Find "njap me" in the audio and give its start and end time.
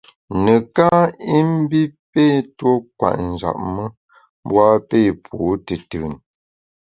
3.31-3.85